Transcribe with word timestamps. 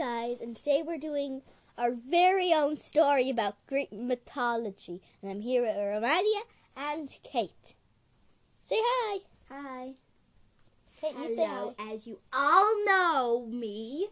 guys, 0.00 0.40
and 0.40 0.56
today 0.56 0.82
we're 0.82 0.96
doing 0.96 1.42
our 1.76 1.90
very 1.92 2.54
own 2.54 2.74
story 2.78 3.28
about 3.28 3.56
Greek 3.66 3.92
mythology. 3.92 5.02
And 5.20 5.30
I'm 5.30 5.40
here 5.42 5.60
with 5.60 5.76
Romalia 5.76 6.40
and 6.74 7.10
Kate. 7.22 7.74
Say 8.66 8.76
hi. 8.78 9.18
Hi. 9.50 9.90
Kate, 10.98 11.14
you 11.18 11.36
say 11.36 11.44
hi. 11.44 11.54
Hello. 11.54 11.74
As 11.78 12.06
you 12.06 12.18
all 12.32 12.82
know 12.86 13.46
me, 13.46 14.08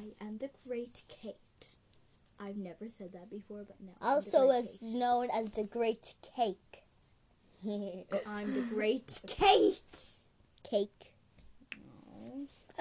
I 0.00 0.24
am 0.24 0.38
the 0.38 0.48
Great 0.66 1.02
Kate. 1.08 1.36
I've 2.40 2.56
never 2.56 2.86
said 2.96 3.12
that 3.12 3.28
before, 3.28 3.64
but 3.66 3.76
now 3.82 3.92
I'm 4.00 4.08
the 4.08 4.14
Also 4.14 4.48
as 4.48 4.78
Kate. 4.80 4.82
known 4.82 5.28
as 5.30 5.50
the 5.50 5.64
Great 5.64 6.14
Cake. 6.22 6.84
I'm 8.26 8.54
the 8.54 8.62
Great 8.62 9.20
Kate. 9.26 9.82
Cake. 10.64 11.07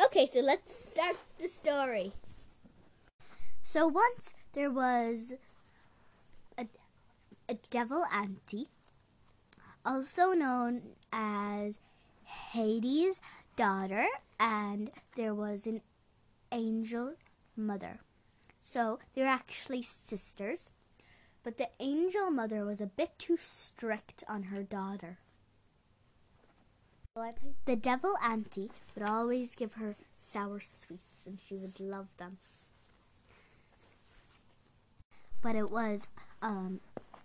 Okay, 0.05 0.27
so 0.27 0.41
let's 0.41 0.91
start 0.91 1.15
the 1.39 1.47
story. 1.47 2.11
So 3.63 3.87
once 3.87 4.35
there 4.53 4.69
was 4.69 5.33
a, 6.55 6.67
a 7.49 7.57
devil 7.71 8.05
auntie, 8.13 8.67
also 9.83 10.33
known 10.33 10.81
as 11.11 11.79
Hades' 12.23 13.19
daughter, 13.55 14.05
and 14.39 14.91
there 15.15 15.33
was 15.33 15.65
an 15.65 15.81
angel 16.51 17.15
mother. 17.55 17.99
So 18.59 18.99
they're 19.15 19.25
actually 19.25 19.81
sisters, 19.81 20.71
but 21.43 21.57
the 21.57 21.69
angel 21.79 22.29
mother 22.29 22.65
was 22.65 22.81
a 22.81 22.85
bit 22.85 23.17
too 23.17 23.37
strict 23.37 24.23
on 24.29 24.43
her 24.43 24.61
daughter. 24.61 25.17
The 27.65 27.75
devil 27.75 28.15
auntie 28.23 28.69
would 28.93 29.07
always 29.07 29.55
give 29.55 29.73
her 29.73 29.95
sour 30.19 30.59
sweets 30.59 31.25
and 31.25 31.39
she 31.39 31.55
would 31.55 31.79
love 31.79 32.15
them. 32.17 32.37
But 35.41 35.55
it 35.55 35.71
was 35.71 36.07
um 36.41 36.79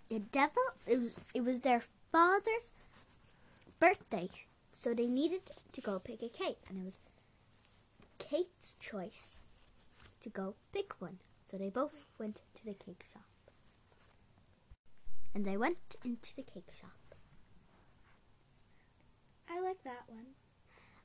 the 0.09 0.19
devil 0.19 0.63
it 0.87 0.99
was 0.99 1.15
it 1.33 1.43
was 1.43 1.61
their 1.61 1.83
father's 2.11 2.71
birthday. 3.79 4.29
So 4.73 4.93
they 4.93 5.07
needed 5.07 5.51
to 5.71 5.81
go 5.81 5.99
pick 5.99 6.23
a 6.23 6.29
cake 6.29 6.63
and 6.67 6.79
it 6.79 6.85
was 6.85 6.99
Kate's 8.17 8.75
choice 8.79 9.37
to 10.21 10.29
go 10.29 10.55
pick 10.71 10.93
one. 10.99 11.19
So 11.49 11.57
they 11.57 11.69
both 11.69 11.93
went 12.17 12.41
to 12.55 12.65
the 12.65 12.73
cake 12.73 13.05
shop. 13.13 13.23
And 15.35 15.45
they 15.45 15.57
went 15.57 15.95
into 16.03 16.35
the 16.35 16.41
cake 16.41 16.71
shop. 16.79 17.02
I 19.53 19.61
like 19.61 19.83
that 19.83 20.03
one. 20.07 20.25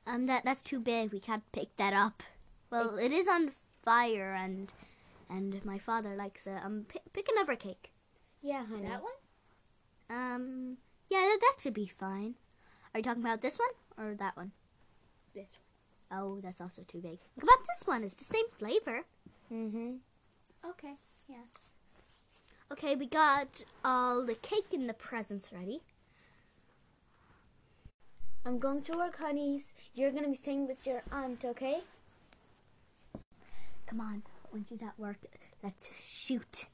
Um, 0.06 0.26
that 0.26 0.44
that's 0.44 0.62
too 0.62 0.80
big. 0.80 1.12
We 1.12 1.20
can't 1.20 1.50
pick 1.52 1.76
that 1.76 1.92
up. 1.92 2.22
Well, 2.70 2.96
it 2.96 3.12
is 3.12 3.28
on 3.28 3.52
fire, 3.84 4.34
and 4.34 4.72
and 5.28 5.64
my 5.64 5.78
father 5.78 6.16
likes 6.16 6.46
it. 6.46 6.58
Um, 6.64 6.86
pick, 6.88 7.02
pick 7.12 7.28
another 7.30 7.56
cake. 7.56 7.92
Yeah, 8.42 8.64
honey. 8.64 8.88
That 8.88 9.02
one? 9.02 9.12
Um, 10.10 10.76
yeah, 11.10 11.18
that, 11.18 11.38
that 11.40 11.56
should 11.60 11.74
be 11.74 11.86
fine. 11.86 12.34
Are 12.94 13.00
you 13.00 13.04
talking 13.04 13.22
about 13.22 13.42
this 13.42 13.58
one 13.58 13.68
or 14.06 14.14
that 14.14 14.36
one? 14.36 14.52
This 15.34 15.48
one. 16.10 16.20
Oh, 16.20 16.40
that's 16.40 16.60
also 16.60 16.82
too 16.82 17.00
big. 17.00 17.18
What 17.34 17.44
about 17.44 17.66
this 17.66 17.86
one? 17.86 18.02
It's 18.02 18.14
the 18.14 18.24
same 18.24 18.46
flavor. 18.56 19.02
Mm-hmm. 19.52 19.96
Okay. 20.70 20.94
Yeah. 21.28 21.44
Okay, 22.72 22.96
we 22.96 23.06
got 23.06 23.64
all 23.84 24.24
the 24.24 24.34
cake 24.34 24.72
and 24.72 24.88
the 24.88 24.94
presents 24.94 25.52
ready. 25.52 25.82
I'm 28.44 28.58
going 28.58 28.82
to 28.82 28.96
work, 28.96 29.18
honeys. 29.18 29.74
You're 29.94 30.10
gonna 30.10 30.28
be 30.28 30.36
staying 30.36 30.66
with 30.66 30.86
your 30.86 31.02
aunt, 31.12 31.44
okay? 31.44 31.82
Come 33.86 34.00
on, 34.00 34.22
when 34.50 34.64
she's 34.68 34.82
at 34.82 34.98
work, 34.98 35.16
let's 35.62 35.90
shoot 36.00 36.66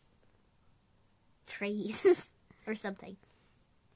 trees 1.46 2.32
or 2.66 2.74
something. 2.74 3.16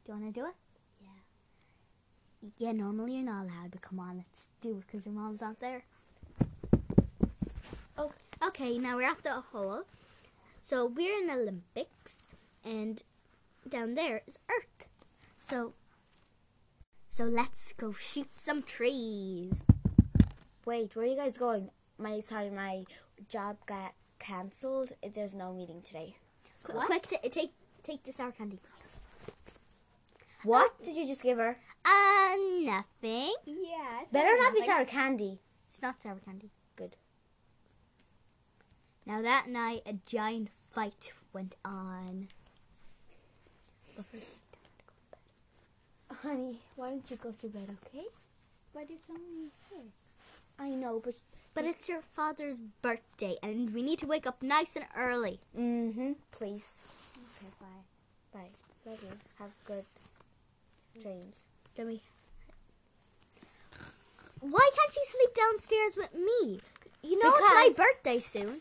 Do 0.04 0.12
you 0.12 0.18
want 0.18 0.34
to 0.34 0.40
do 0.40 0.46
it? 0.46 0.54
Yeah. 1.00 2.48
Yeah, 2.58 2.72
normally 2.72 3.14
you're 3.14 3.24
not 3.24 3.44
allowed, 3.44 3.72
but 3.72 3.82
come 3.82 3.98
on, 3.98 4.18
let's 4.18 4.48
do 4.60 4.78
it 4.78 4.84
because 4.86 5.04
your 5.04 5.14
mom's 5.14 5.40
not 5.40 5.60
there. 5.60 5.84
Okay. 7.98 8.14
Okay, 8.46 8.78
now 8.78 8.96
we're 8.96 9.10
at 9.10 9.22
the 9.24 9.42
hole. 9.52 9.82
So 10.62 10.86
we're 10.86 11.18
in 11.18 11.26
the 11.26 11.32
Olympics, 11.34 12.22
and 12.64 13.02
down 13.68 13.94
there 13.94 14.22
is 14.28 14.38
Earth. 14.48 14.86
So, 15.40 15.72
so 17.18 17.24
let's 17.24 17.72
go 17.76 17.90
shoot 17.90 18.28
some 18.36 18.62
trees. 18.62 19.52
Wait, 20.64 20.94
where 20.94 21.04
are 21.04 21.08
you 21.08 21.16
guys 21.16 21.36
going? 21.36 21.68
My 21.98 22.20
sorry, 22.20 22.48
my 22.48 22.84
job 23.28 23.56
got 23.66 23.94
cancelled. 24.20 24.92
There's 25.02 25.34
no 25.34 25.52
meeting 25.52 25.82
today. 25.82 26.14
Qu-? 26.62 26.74
Quick, 26.74 27.08
t- 27.08 27.28
take 27.28 27.50
take 27.82 28.04
the 28.04 28.12
sour 28.12 28.30
candy. 28.30 28.60
What 30.44 30.80
did 30.84 30.94
you 30.94 31.08
just 31.08 31.24
give 31.24 31.38
her? 31.38 31.58
Uh, 31.84 32.36
nothing. 32.62 33.34
Yeah. 33.44 34.04
Better 34.12 34.36
not 34.40 34.54
be 34.54 34.62
sour 34.62 34.84
candy. 34.84 35.40
It's 35.66 35.82
not 35.82 36.00
sour 36.00 36.20
candy. 36.24 36.50
Good. 36.76 36.94
Now 39.04 39.22
that 39.22 39.48
night, 39.48 39.82
a 39.84 39.94
giant 40.06 40.50
fight 40.70 41.10
went 41.32 41.56
on. 41.64 42.28
Honey, 46.22 46.60
why 46.78 46.90
don't 46.90 47.10
you 47.10 47.16
go 47.16 47.32
to 47.32 47.46
bed, 47.48 47.68
okay? 47.86 48.06
But 48.72 48.86
it's 48.88 49.10
only 49.10 49.50
six. 49.68 50.18
I 50.58 50.70
know, 50.70 51.00
but 51.04 51.14
But 51.54 51.64
it's 51.64 51.88
your 51.88 52.02
father's 52.02 52.60
birthday, 52.82 53.34
and 53.42 53.74
we 53.74 53.82
need 53.82 53.98
to 53.98 54.06
wake 54.06 54.26
up 54.26 54.42
nice 54.42 54.76
and 54.76 54.86
early. 54.96 55.40
mm-hmm. 55.58 56.12
Please. 56.30 56.80
Okay, 57.16 57.50
bye. 57.60 57.82
Bye. 58.32 58.50
Love 58.86 59.02
you. 59.02 59.10
Have 59.40 59.50
good 59.66 59.84
dreams. 61.02 61.36
Then 61.74 61.86
we. 61.88 62.00
Why 64.40 64.70
can't 64.76 64.92
she 64.94 65.04
sleep 65.04 65.34
downstairs 65.34 65.96
with 65.96 66.14
me? 66.14 66.60
You 67.02 67.18
know 67.18 67.32
it's 67.34 67.54
my 67.54 67.70
birthday 67.84 68.20
soon. 68.20 68.60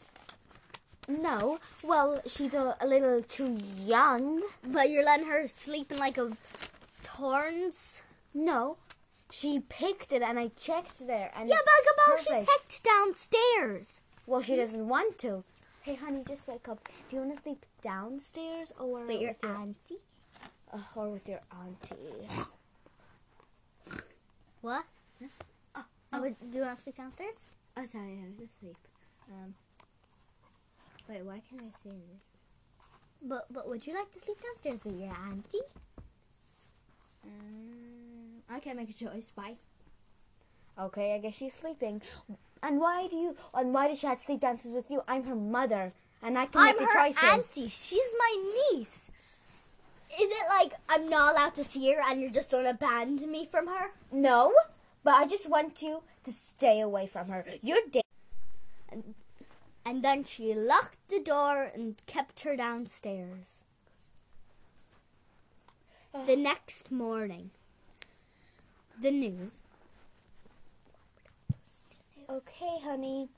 No, 1.08 1.60
well, 1.84 2.20
she's 2.26 2.54
a, 2.54 2.76
a 2.82 2.88
little 2.88 3.22
too 3.22 3.60
young. 3.86 4.42
But 4.66 4.90
you're 4.90 5.06
letting 5.06 5.28
her 5.28 5.48
sleep 5.48 5.92
in 5.92 5.98
like 6.00 6.18
a 6.18 6.32
thorns. 7.04 8.02
No, 8.40 8.78
she 9.32 9.60
picked 9.60 10.14
it 10.14 10.22
and 10.22 10.38
I 10.38 10.50
checked 10.50 11.06
there 11.08 11.32
and 11.36 11.50
Yeah, 11.50 11.56
about 11.58 12.20
she 12.22 12.46
picked 12.46 12.84
downstairs. 12.84 14.00
Well, 14.28 14.42
she 14.44 14.56
doesn't 14.56 14.88
want 14.88 15.18
to. 15.20 15.44
Hey, 15.82 15.96
honey, 15.96 16.24
just 16.28 16.48
wake 16.48 16.68
up. 16.70 16.88
Do 17.10 17.16
you 17.16 17.24
want 17.24 17.36
to 17.36 17.42
sleep 17.42 17.66
downstairs 17.82 18.72
or 18.80 19.06
With 19.06 19.20
your 19.22 19.30
with 19.32 19.44
your 19.44 19.56
auntie. 19.56 20.02
uh, 20.72 20.78
or 20.96 21.10
with 21.10 21.28
your 21.28 21.42
auntie? 21.52 22.28
What? 24.62 24.84
Oh, 25.76 25.86
Oh, 26.14 26.22
but 26.22 26.52
do 26.52 26.58
you 26.60 26.64
want 26.64 26.78
to 26.78 26.84
sleep 26.84 26.98
downstairs? 26.98 27.36
oh, 27.76 27.86
sorry, 27.86 28.20
I 28.24 28.28
was 28.30 28.50
asleep. 28.50 28.78
Um, 29.32 29.56
wait, 31.10 31.24
why 31.26 31.42
can't 31.50 31.64
I 31.64 31.72
say 31.84 31.90
this? 31.96 32.22
But 33.22 33.52
but 33.52 33.68
would 33.68 33.88
you 33.88 33.96
like 33.96 34.12
to 34.14 34.20
sleep 34.20 34.38
downstairs 34.44 34.86
with 34.86 35.00
your 35.00 35.12
auntie? 35.26 35.66
Um, 37.26 37.97
I 38.50 38.60
can't 38.60 38.78
make 38.78 38.90
a 38.90 38.94
choice. 38.94 39.32
Bye. 39.36 39.56
Okay, 40.80 41.16
I 41.16 41.18
guess 41.20 41.36
she's 41.36 41.54
sleeping. 41.54 42.02
And 42.64 42.80
why 42.80 43.08
do 43.08 43.16
you? 43.16 43.36
And 43.54 43.74
why 43.74 43.88
does 43.88 44.00
she 44.00 44.08
have 44.08 44.20
sleep 44.22 44.42
dances 44.42 44.72
with 44.72 44.90
you? 44.90 45.02
I'm 45.08 45.24
her 45.26 45.36
mother, 45.36 45.94
and 46.22 46.38
I 46.38 46.46
can 46.46 46.62
I'm 46.62 46.68
make 46.68 46.78
the 46.80 46.86
her 46.86 47.08
choices. 47.08 47.24
auntie. 47.24 47.68
She's 47.70 48.12
my 48.18 48.52
niece. 48.74 49.10
Is 50.20 50.30
it 50.32 50.46
like 50.50 50.74
I'm 50.90 51.10
not 51.10 51.34
allowed 51.36 51.56
to 51.56 51.64
see 51.64 51.92
her 51.94 52.02
and 52.10 52.22
you're 52.22 52.32
just 52.32 52.50
gonna 52.52 52.70
abandon 52.72 53.32
me 53.32 53.46
from 53.50 53.68
her? 53.68 53.92
No, 54.12 54.54
but 55.04 55.14
I 55.16 55.28
just 55.28 55.50
want 55.50 55.82
you 55.82 56.02
to 56.24 56.32
stay 56.32 56.80
away 56.80 57.06
from 57.08 57.28
her. 57.30 57.46
You're 57.62 57.78
da- 57.92 58.02
And 59.86 60.04
then 60.04 60.24
she 60.26 60.54
locked 60.54 60.98
the 61.10 61.20
door 61.20 61.72
and 61.74 61.96
kept 62.08 62.42
her 62.42 62.56
downstairs. 62.56 63.64
The 66.26 66.36
next 66.36 66.92
morning, 66.92 67.52
the 69.02 69.12
news. 69.12 69.60
Okay, 72.30 72.80
honey. 72.84 73.30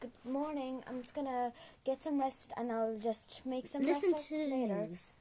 Good 0.00 0.12
morning. 0.24 0.82
I'm 0.86 1.02
just 1.02 1.14
gonna 1.14 1.52
get 1.84 2.02
some 2.02 2.20
rest, 2.20 2.52
and 2.56 2.70
I'll 2.70 2.98
just 2.98 3.40
make 3.44 3.66
some 3.66 3.82
Listen 3.82 4.10
breakfast 4.10 4.28
to 4.28 4.36
the 4.36 4.44
later. 4.54 4.86
news. 4.86 5.12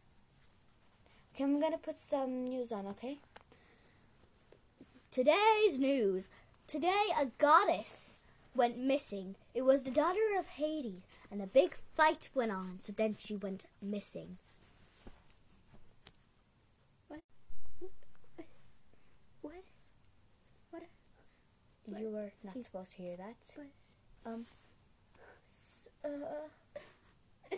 Okay, 1.34 1.44
I'm 1.44 1.60
gonna 1.60 1.78
put 1.78 2.00
some 2.00 2.44
news 2.44 2.72
on. 2.72 2.86
Okay. 2.88 3.18
Today's 5.12 5.78
news. 5.78 6.30
Today, 6.68 7.06
a 7.20 7.28
goddess 7.38 8.20
went 8.56 8.78
missing. 8.78 9.36
It 9.54 9.64
was 9.64 9.84
the 9.84 9.92
daughter 9.92 10.38
of 10.38 10.48
Hades, 10.48 11.02
and 11.32 11.42
a 11.42 11.48
big 11.48 11.76
fight 11.96 12.30
went 12.34 12.52
on. 12.52 12.80
So 12.80 12.94
then 12.96 13.16
she 13.18 13.36
went 13.36 13.66
missing. 13.82 14.38
You 22.00 22.10
were 22.10 22.32
not 22.44 22.64
supposed 22.64 22.92
to 22.94 22.98
hear 23.02 23.18
that. 23.18 23.36
What? 23.56 23.68
Um, 24.26 24.46
Uh, 26.04 26.10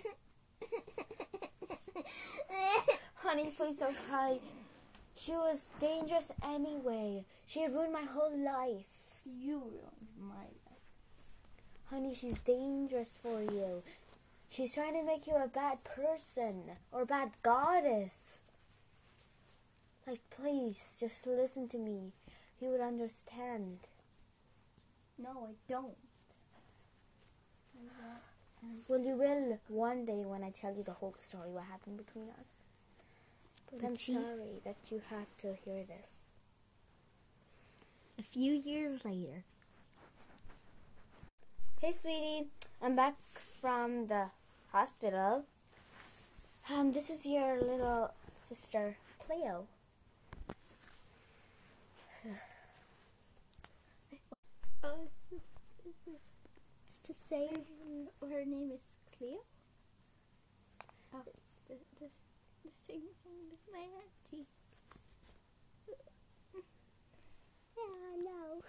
honey, 3.15 3.53
please 3.55 3.77
don't 3.77 3.95
cry. 4.09 4.39
She 5.15 5.31
was 5.31 5.69
dangerous 5.79 6.31
anyway. 6.43 7.23
She 7.45 7.61
had 7.61 7.73
ruined 7.73 7.93
my 7.93 8.01
whole 8.03 8.37
life. 8.37 8.85
You 9.25 9.59
ruined 9.59 10.09
my 10.19 10.35
life. 10.35 10.83
Honey, 11.89 12.13
she's 12.13 12.37
dangerous 12.39 13.17
for 13.21 13.41
you. 13.41 13.83
She's 14.49 14.73
trying 14.73 14.93
to 14.93 15.03
make 15.03 15.25
you 15.25 15.35
a 15.35 15.47
bad 15.47 15.83
person 15.83 16.63
or 16.91 17.05
bad 17.05 17.31
goddess. 17.43 18.13
Like, 20.05 20.19
please, 20.29 20.97
just 20.99 21.25
listen 21.25 21.69
to 21.69 21.77
me. 21.77 22.11
You 22.59 22.69
would 22.69 22.81
understand. 22.81 23.79
No, 25.17 25.47
I 25.49 25.53
don't. 25.69 25.95
Well, 28.87 28.99
you 28.99 29.15
will 29.17 29.59
one 29.67 30.05
day 30.05 30.23
when 30.25 30.43
I 30.43 30.49
tell 30.49 30.73
you 30.75 30.83
the 30.83 30.93
whole 30.93 31.15
story, 31.17 31.51
what 31.51 31.65
happened 31.65 31.97
between 31.97 32.29
us. 32.39 32.57
But 33.69 33.81
But 33.81 33.87
I'm 33.87 33.95
she- 33.95 34.13
sorry 34.13 34.61
that 34.63 34.77
you 34.89 35.01
had 35.09 35.25
to 35.39 35.53
hear 35.65 35.83
this. 35.83 36.07
A 38.17 38.23
few 38.23 38.53
years 38.53 39.03
later. 39.03 39.43
Hey, 41.81 41.91
sweetie, 41.91 42.47
I'm 42.81 42.95
back 42.95 43.15
from 43.59 44.07
the 44.07 44.27
hospital. 44.71 45.43
Um, 46.69 46.93
this 46.93 47.09
is 47.09 47.25
your 47.25 47.59
little 47.59 48.13
sister, 48.47 48.95
Cleo. 49.19 49.67
Oh, 54.85 55.07
is 55.07 55.11
this, 55.31 55.41
is 55.85 56.19
it's 56.85 56.97
to 57.07 57.13
say 57.13 57.47
her, 57.47 58.27
her 58.27 58.43
name 58.45 58.69
is 58.73 58.81
Cleo? 59.17 59.37
Oh, 61.13 61.21
the, 61.69 61.75
the, 61.99 62.07
the 62.65 62.71
same 62.85 63.07
thing 63.23 63.47
as 63.53 63.59
my 63.71 63.79
auntie. 63.79 64.45
Yeah, 67.77 67.93
I 68.11 68.17
know. 68.23 68.63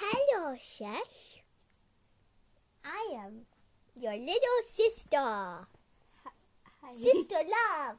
Hello, 0.00 0.56
Shesh. 0.56 1.42
I 2.84 3.14
am 3.24 3.46
your 3.94 4.16
little 4.16 4.62
sister. 4.64 5.68
Sister 6.94 7.34
Love. 7.34 7.96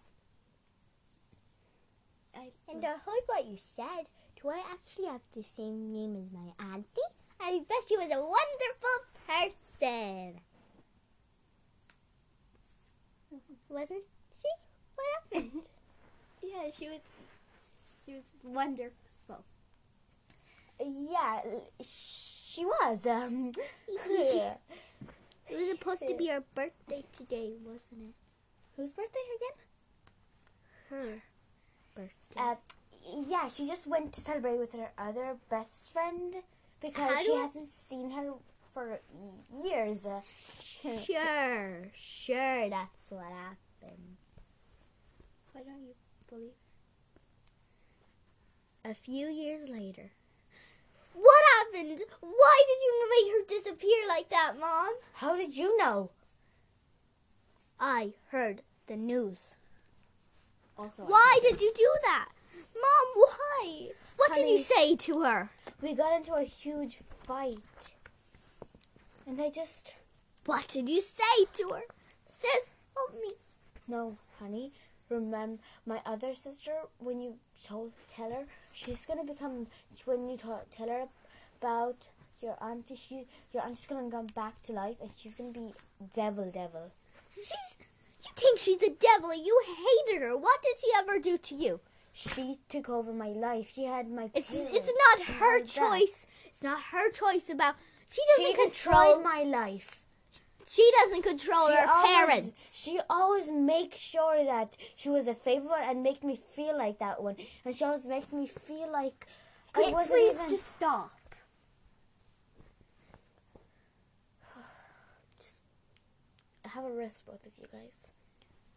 I, 2.35 2.49
And 2.71 2.85
I 2.85 2.89
heard 2.91 3.23
what 3.27 3.45
you 3.45 3.57
said. 3.57 4.05
Do 4.41 4.49
I 4.49 4.61
actually 4.71 5.07
have 5.07 5.21
the 5.33 5.43
same 5.43 5.91
name 5.91 6.15
as 6.15 6.31
my 6.31 6.53
auntie? 6.73 7.11
I 7.41 7.61
bet 7.67 7.77
she 7.87 7.97
was 7.97 8.05
a 8.05 8.21
wonderful 8.21 8.99
person. 9.27 10.41
Wasn't 13.69 14.03
she? 14.41 14.49
What 14.95 15.07
happened? 15.33 15.69
yeah, 16.43 16.69
she 16.77 16.87
was. 16.87 17.13
She 18.05 18.13
was 18.15 18.23
wonderful. 18.43 19.43
yeah, 20.79 21.41
she 21.81 22.65
was. 22.65 23.05
Um, 23.05 23.53
Yeah. 24.09 24.55
It 25.49 25.55
was 25.57 25.69
supposed 25.71 26.07
to 26.07 26.15
be 26.15 26.27
her 26.27 26.43
birthday 26.53 27.03
today, 27.11 27.53
wasn't 27.65 28.01
it? 28.03 28.13
Whose 28.79 28.93
birthday 28.93 29.19
again? 29.35 29.57
Her 30.89 31.21
birthday. 31.93 32.39
Uh, 32.39 32.55
yeah, 33.27 33.49
she 33.49 33.67
just 33.67 33.85
went 33.85 34.13
to 34.13 34.21
celebrate 34.21 34.57
with 34.57 34.71
her 34.71 34.91
other 34.97 35.35
best 35.49 35.91
friend 35.91 36.35
because 36.79 37.17
How 37.17 37.21
she 37.21 37.35
hasn't 37.35 37.69
seen 37.73 38.11
her 38.11 38.31
for 38.73 39.01
years. 39.61 40.05
Uh, 40.05 40.21
Sure, 40.81 41.91
sure, 41.93 42.69
that's 42.69 43.09
what 43.09 43.25
happened. 43.25 44.15
Why 45.51 45.61
don't 45.61 45.81
you 45.81 45.93
believe? 46.29 46.51
A 48.85 48.93
few 48.93 49.27
years 49.27 49.67
later. 49.67 50.11
What 51.13 51.43
happened? 51.57 51.99
Why 52.21 52.63
did 52.65 52.79
you 52.85 53.09
make 53.11 53.33
her 53.33 53.55
disappear 53.57 54.07
like 54.07 54.29
that, 54.29 54.53
Mom? 54.57 54.93
How 55.15 55.35
did 55.35 55.57
you 55.57 55.77
know? 55.77 56.11
I 57.77 58.13
heard 58.29 58.61
the 58.89 58.97
news. 58.97 59.55
Also, 60.77 61.03
Why 61.03 61.39
did 61.41 61.61
you 61.61 61.71
do 61.75 61.89
that? 62.03 62.29
Mom, 62.75 63.07
why? 63.23 63.89
What 64.17 64.33
did 64.33 64.47
you 64.49 64.57
say 64.59 64.95
to 64.97 65.21
her? 65.21 65.49
we 65.81 65.93
got 65.93 66.13
into 66.17 66.33
a 66.33 66.43
huge 66.43 66.97
fight, 67.23 67.93
and 69.25 69.39
I 69.41 69.49
just 69.49 69.95
What 70.45 70.67
did 70.67 70.89
you 70.89 70.99
say 71.01 71.45
to 71.53 71.69
her? 71.75 71.83
Sis, 72.25 72.73
help 72.95 73.13
me. 73.21 73.31
no, 73.87 74.17
honey. 74.39 74.71
Remember 75.09 75.61
my 75.85 76.01
other 76.05 76.35
sister 76.35 76.73
when 76.99 77.19
you 77.19 77.37
told 77.63 77.91
tell 78.07 78.29
her 78.31 78.45
she's 78.73 79.05
gonna 79.05 79.23
become 79.23 79.67
when 80.05 80.27
you 80.27 80.37
ta- 80.37 80.65
tell 80.71 80.87
her 80.87 81.05
about 81.59 82.07
your 82.41 82.55
auntie. 82.63 82.95
She 82.95 83.25
your 83.53 83.63
auntie's 83.63 83.87
gonna 83.87 84.09
come 84.11 84.27
back 84.27 84.61
to 84.63 84.71
life, 84.73 84.97
and 85.01 85.11
she's 85.15 85.33
gonna 85.35 85.51
be 85.51 85.73
devil, 86.13 86.49
devil. 86.51 86.91
She's. 87.33 87.68
You 88.29 88.41
think 88.41 88.59
she's 88.59 88.81
a 88.83 88.89
devil? 88.89 89.33
You 89.35 89.61
hated 89.65 90.21
her. 90.21 90.37
What 90.37 90.61
did 90.63 90.79
she 90.79 90.87
ever 90.97 91.19
do 91.19 91.37
to 91.37 91.55
you? 91.55 91.79
She 92.11 92.59
took 92.69 92.89
over 92.89 93.13
my 93.13 93.29
life. 93.29 93.71
She 93.73 93.85
had 93.85 94.09
my. 94.09 94.29
It's 94.33 94.55
parents 94.57 94.75
it's 94.77 94.91
not 95.17 95.27
her 95.37 95.59
that. 95.59 95.67
choice. 95.67 96.25
It's 96.45 96.63
not 96.63 96.79
her 96.91 97.11
choice 97.11 97.49
about. 97.49 97.75
She 98.09 98.21
She 98.35 98.43
doesn't 98.53 98.63
controlled 98.63 99.23
control. 99.23 99.23
my 99.23 99.43
life. 99.43 100.01
She 100.67 100.91
doesn't 101.01 101.23
control 101.23 101.67
she 101.67 101.75
her 101.75 101.87
always, 101.89 102.15
parents. 102.15 102.81
She 102.83 102.99
always 103.09 103.49
makes 103.49 103.97
sure 103.97 104.43
that 104.45 104.77
she 104.95 105.09
was 105.09 105.27
a 105.27 105.33
favorite 105.33 105.81
and 105.83 106.03
make 106.03 106.23
me 106.23 106.39
feel 106.55 106.77
like 106.77 106.99
that 106.99 107.23
one. 107.23 107.35
And 107.65 107.75
she 107.75 107.83
always 107.83 108.05
makes 108.05 108.31
me 108.31 108.45
feel 108.47 108.91
like 108.91 109.25
I 109.73 109.83
Can 109.83 109.93
wasn't 109.93 110.19
please 110.19 110.35
even. 110.35 110.49
just 110.51 110.71
stop? 110.73 111.11
have 116.65 116.85
a 116.85 116.91
rest, 116.91 117.25
both 117.25 117.45
of 117.45 117.51
you 117.57 117.65
guys. 117.71 118.08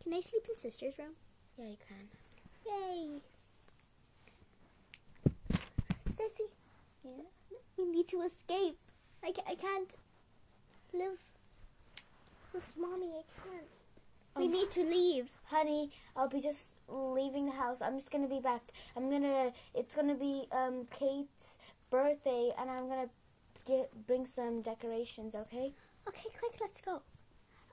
Can 0.03 0.15
I 0.15 0.21
sleep 0.21 0.47
in 0.49 0.57
sister's 0.57 0.99
room? 0.99 1.13
Yeah, 1.59 1.67
you 1.67 1.77
can. 1.87 2.09
Yay! 2.67 3.21
Stacy, 6.13 6.45
Yeah. 7.05 7.23
we 7.77 7.85
need 7.87 8.09
to 8.09 8.23
escape. 8.23 8.79
I, 9.25 9.33
ca- 9.33 9.45
I 9.47 9.55
can't 9.55 9.95
live 10.93 11.19
with 12.53 12.73
mommy. 12.77 13.11
I 13.19 13.23
can't. 13.43 13.67
We 14.37 14.45
Um, 14.47 14.53
need 14.53 14.71
to 14.73 14.83
leave. 14.85 15.31
Honey, 15.45 15.91
I'll 16.17 16.29
be 16.29 16.41
just 16.41 16.73
leaving 16.89 17.47
the 17.47 17.53
house. 17.53 17.83
I'm 17.83 17.97
just 17.97 18.11
gonna 18.11 18.27
be 18.29 18.41
back. 18.41 18.63
I'm 18.97 19.11
gonna. 19.11 19.53
It's 19.75 19.95
gonna 19.95 20.15
be 20.15 20.47
um 20.53 20.87
Kate's 20.91 21.59
birthday, 21.91 22.53
and 22.59 22.71
I'm 22.71 22.89
gonna 22.89 23.11
get 23.67 24.07
bring 24.07 24.27
some 24.27 24.63
decorations. 24.63 25.35
Okay. 25.35 25.75
Okay, 26.09 26.29
quick, 26.39 26.57
let's 26.61 26.81
go. 26.81 27.03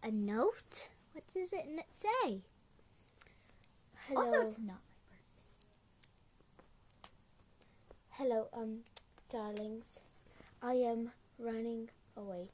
A 0.04 0.12
note? 0.12 0.90
What 1.14 1.24
does 1.34 1.54
it 1.54 1.66
say? 1.92 2.42
Hello. 4.08 4.22
Also, 4.22 4.42
it's 4.42 4.58
not 4.60 4.78
my 5.12 5.18
Hello, 8.12 8.48
um, 8.54 8.80
darlings. 9.32 9.98
I 10.62 10.74
am 10.74 11.12
running 11.38 11.90
away. 12.18 12.50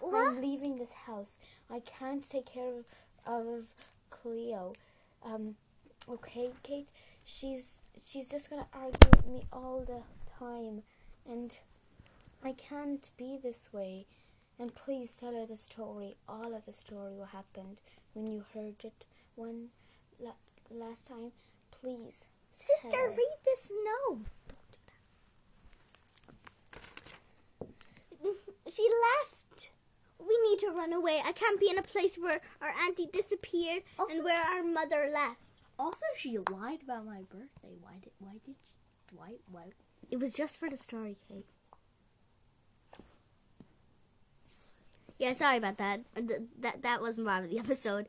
birthday. 0.00 0.18
I'm 0.18 0.40
leaving 0.42 0.76
this 0.78 0.92
house. 0.92 1.38
I 1.70 1.80
can't 1.80 2.28
take 2.28 2.46
care 2.46 2.72
of, 2.78 2.84
of 3.26 3.64
Cleo. 4.10 4.72
Um, 5.24 5.56
okay, 6.08 6.48
Kate. 6.62 6.88
She's 7.24 7.74
she's 8.06 8.28
just 8.30 8.48
gonna 8.48 8.66
argue 8.72 9.10
with 9.16 9.26
me 9.26 9.42
all 9.52 9.80
the 9.86 10.02
time, 10.38 10.82
and 11.28 11.56
I 12.42 12.52
can't 12.52 13.10
be 13.18 13.38
this 13.42 13.68
way. 13.72 14.06
And 14.58 14.74
please 14.74 15.14
tell 15.14 15.34
her 15.34 15.46
the 15.46 15.56
story, 15.56 16.16
all 16.28 16.54
of 16.54 16.64
the 16.66 16.72
story, 16.72 17.14
what 17.14 17.28
happened 17.30 17.80
when 18.12 18.26
you 18.26 18.44
heard 18.54 18.74
it 18.84 19.04
one 19.36 19.68
la- 20.18 20.32
last 20.70 21.06
time. 21.06 21.30
Please. 21.70 22.24
Sister, 22.50 22.88
read 23.16 23.36
this 23.44 23.70
note. 23.84 24.24
She 28.70 28.86
left. 29.22 29.70
We 30.18 30.38
need 30.50 30.58
to 30.60 30.70
run 30.70 30.92
away. 30.92 31.22
I 31.24 31.32
can't 31.32 31.58
be 31.60 31.70
in 31.70 31.78
a 31.78 31.82
place 31.82 32.16
where 32.16 32.40
our 32.60 32.74
auntie 32.84 33.08
disappeared 33.12 33.82
Also- 33.98 34.16
and 34.16 34.24
where 34.24 34.42
our 34.42 34.62
mother 34.62 35.08
left. 35.12 35.40
Also, 35.78 36.04
she 36.16 36.36
lied 36.50 36.82
about 36.82 37.06
my 37.06 37.22
birthday. 37.22 37.76
Why 37.80 37.94
did? 38.02 38.12
Why 38.18 38.32
did? 38.44 38.56
She, 38.66 39.16
why? 39.16 39.34
Why? 39.50 39.70
It 40.10 40.18
was 40.18 40.32
just 40.34 40.58
for 40.58 40.68
the 40.68 40.76
story, 40.76 41.16
Kate. 41.28 41.46
Yeah, 45.18 45.32
sorry 45.32 45.58
about 45.58 45.78
that. 45.78 46.00
Th 46.14 46.40
that 46.60 46.82
that 46.82 47.00
wasn't 47.00 47.26
part 47.26 47.44
of 47.44 47.50
the 47.50 47.58
episode. 47.64 48.08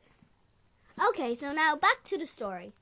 Okay, 1.08 1.34
so 1.34 1.52
now 1.52 1.76
back 1.76 2.04
to 2.04 2.18
the 2.18 2.26
story. 2.26 2.72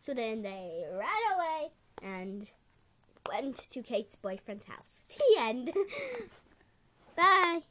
So 0.00 0.14
then 0.14 0.42
they 0.42 0.84
ran 0.92 1.24
away 1.34 1.70
and 2.02 2.50
went 3.28 3.56
to 3.70 3.82
Kate's 3.82 4.16
boyfriend's 4.16 4.66
house. 4.66 5.00
The 5.18 5.40
end. 5.40 5.72
Bye. 7.16 7.62